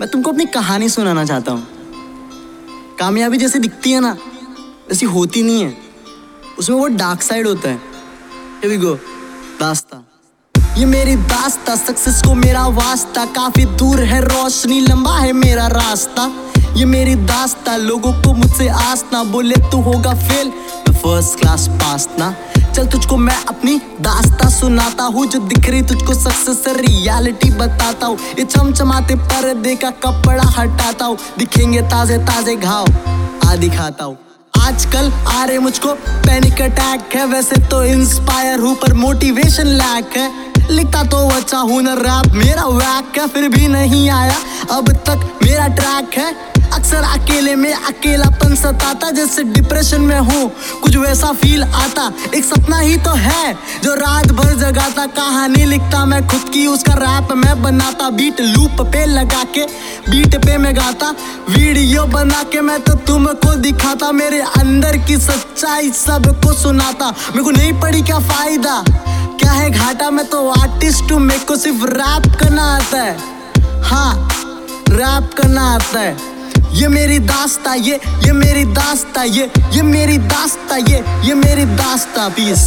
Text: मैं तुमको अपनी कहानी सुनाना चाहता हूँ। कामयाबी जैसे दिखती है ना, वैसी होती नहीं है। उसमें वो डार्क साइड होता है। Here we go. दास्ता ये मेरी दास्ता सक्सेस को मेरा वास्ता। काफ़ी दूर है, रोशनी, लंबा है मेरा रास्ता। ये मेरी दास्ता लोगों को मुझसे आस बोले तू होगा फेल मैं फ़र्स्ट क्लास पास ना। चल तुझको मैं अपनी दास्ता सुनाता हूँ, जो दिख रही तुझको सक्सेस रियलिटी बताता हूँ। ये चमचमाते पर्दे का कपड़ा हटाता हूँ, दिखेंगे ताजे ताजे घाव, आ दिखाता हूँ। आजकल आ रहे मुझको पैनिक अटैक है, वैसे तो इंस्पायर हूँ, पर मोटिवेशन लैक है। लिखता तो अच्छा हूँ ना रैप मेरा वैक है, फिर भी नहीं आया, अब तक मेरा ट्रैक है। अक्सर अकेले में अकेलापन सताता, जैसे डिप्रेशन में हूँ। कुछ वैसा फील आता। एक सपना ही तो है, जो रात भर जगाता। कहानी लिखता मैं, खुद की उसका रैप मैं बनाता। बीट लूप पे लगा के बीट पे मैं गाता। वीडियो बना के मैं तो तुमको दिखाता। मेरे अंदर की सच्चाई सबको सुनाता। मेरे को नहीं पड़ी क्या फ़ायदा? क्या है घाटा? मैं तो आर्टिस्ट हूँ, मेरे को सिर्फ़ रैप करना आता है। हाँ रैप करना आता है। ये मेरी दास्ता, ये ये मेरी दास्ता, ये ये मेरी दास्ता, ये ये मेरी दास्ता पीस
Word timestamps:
मैं 0.00 0.10
तुमको 0.10 0.30
अपनी 0.30 0.44
कहानी 0.46 0.88
सुनाना 0.88 1.24
चाहता 1.24 1.52
हूँ। 1.52 1.66
कामयाबी 2.98 3.36
जैसे 3.36 3.58
दिखती 3.58 3.92
है 3.92 4.00
ना, 4.00 4.12
वैसी 4.88 5.06
होती 5.06 5.42
नहीं 5.42 5.62
है। 5.62 5.76
उसमें 6.58 6.76
वो 6.76 6.86
डार्क 6.86 7.22
साइड 7.22 7.46
होता 7.46 7.68
है। 7.68 7.80
Here 8.64 8.76
we 8.76 8.84
go. 8.86 8.96
दास्ता 9.60 10.04
ये 10.78 10.84
मेरी 10.84 11.16
दास्ता 11.16 11.76
सक्सेस 11.76 12.22
को 12.22 12.34
मेरा 12.34 12.66
वास्ता। 12.66 13.24
काफ़ी 13.24 13.64
दूर 13.64 14.00
है, 14.00 14.20
रोशनी, 14.20 14.80
लंबा 14.80 15.18
है 15.18 15.32
मेरा 15.32 15.66
रास्ता। 15.66 16.30
ये 16.76 16.84
मेरी 16.84 17.14
दास्ता 17.14 17.76
लोगों 17.76 18.12
को 18.12 18.34
मुझसे 18.34 18.68
आस 18.68 19.04
बोले 19.14 19.54
तू 19.56 19.80
होगा 19.80 20.14
फेल 20.14 20.48
मैं 20.48 20.94
फ़र्स्ट 20.94 21.38
क्लास 21.40 21.68
पास 21.68 22.08
ना। 22.18 22.36
चल 22.76 22.86
तुझको 22.86 23.16
मैं 23.16 23.36
अपनी 23.48 23.76
दास्ता 24.00 24.48
सुनाता 24.50 25.04
हूँ, 25.04 25.24
जो 25.26 25.38
दिख 25.40 25.68
रही 25.70 25.82
तुझको 25.82 26.14
सक्सेस 26.14 26.64
रियलिटी 26.76 27.50
बताता 27.50 28.06
हूँ। 28.06 28.18
ये 28.38 28.44
चमचमाते 28.44 29.14
पर्दे 29.22 29.74
का 29.74 29.90
कपड़ा 30.02 30.44
हटाता 30.56 31.04
हूँ, 31.04 31.16
दिखेंगे 31.38 31.80
ताजे 31.82 32.18
ताजे 32.20 32.56
घाव, 32.56 32.86
आ 33.46 33.54
दिखाता 33.56 34.04
हूँ। 34.04 34.16
आजकल 34.60 35.10
आ 35.28 35.44
रहे 35.44 35.58
मुझको 35.58 35.92
पैनिक 36.26 36.60
अटैक 36.62 37.14
है, 37.14 37.24
वैसे 37.26 37.60
तो 37.68 37.82
इंस्पायर 37.84 38.60
हूँ, 38.60 38.74
पर 38.74 38.92
मोटिवेशन 38.94 39.66
लैक 39.80 40.16
है। 40.16 40.30
लिखता 40.70 41.02
तो 41.04 41.28
अच्छा 41.30 41.58
हूँ 41.60 41.80
ना 41.82 41.94
रैप 41.96 42.34
मेरा 42.34 42.66
वैक 42.66 43.18
है, 43.18 43.26
फिर 43.28 43.48
भी 43.48 43.68
नहीं 43.68 44.08
आया, 44.10 44.36
अब 44.70 44.92
तक 45.08 45.28
मेरा 45.42 45.66
ट्रैक 45.74 46.18
है। 46.18 46.34
अक्सर 46.86 47.04
अकेले 47.20 47.54
में 47.56 47.72
अकेलापन 47.72 48.54
सताता, 48.54 49.10
जैसे 49.10 49.42
डिप्रेशन 49.44 50.00
में 50.00 50.18
हूँ। 50.18 50.50
कुछ 50.82 50.96
वैसा 50.96 51.32
फील 51.32 51.62
आता। 51.62 52.04
एक 52.34 52.44
सपना 52.44 52.78
ही 52.78 52.96
तो 52.96 53.10
है, 53.10 53.54
जो 53.84 53.94
रात 53.94 54.26
भर 54.32 54.52
जगाता। 54.54 55.06
कहानी 55.06 55.64
लिखता 55.64 56.04
मैं, 56.04 56.20
खुद 56.28 56.48
की 56.52 56.66
उसका 56.66 56.92
रैप 56.94 57.32
मैं 57.32 57.62
बनाता। 57.62 58.10
बीट 58.10 58.40
लूप 58.40 58.80
पे 58.82 59.04
लगा 59.06 59.42
के 59.54 59.64
बीट 60.10 60.36
पे 60.36 60.56
मैं 60.58 60.74
गाता। 60.76 61.10
वीडियो 61.48 62.04
बना 62.04 62.42
के 62.42 62.60
मैं 62.60 62.80
तो 62.80 62.94
तुमको 63.08 63.54
दिखाता। 63.56 64.12
मेरे 64.12 64.40
अंदर 64.58 64.96
की 64.98 65.16
सच्चाई 65.16 65.90
सबको 65.90 66.52
सुनाता। 66.52 67.08
मेरे 67.08 67.44
को 67.44 67.50
नहीं 67.50 67.72
पड़ी 67.80 68.02
क्या 68.02 68.18
फ़ायदा? 68.18 68.82
क्या 69.40 69.52
है 69.52 69.70
घाटा? 69.70 70.10
मैं 70.10 70.26
तो 70.26 70.48
आर्टिस्ट 70.50 71.12
हूँ, 71.12 71.20
मेरे 71.20 71.40
को 71.40 71.56
सिर्फ़ 71.56 71.84
रैप 71.86 72.32
करना 72.40 72.70
आता 72.76 73.02
है। 73.02 73.18
हाँ 73.82 74.28
रैप 74.90 75.30
करना 75.36 75.68
आता 75.74 76.00
है। 76.00 76.35
ये 76.76 76.88
मेरी 76.88 77.18
दास्ता, 77.18 77.74
ये 77.74 77.94
ये 78.24 78.32
मेरी 78.32 78.64
दास्ता, 78.74 79.22
ये 79.22 79.50
ये 79.72 79.82
मेरी 79.82 80.18
दास्ता, 80.28 80.76
ये 80.76 80.98
ये 81.26 81.34
मेरी 81.34 81.64
दास्ता 81.76 82.28
पीस 82.28 82.66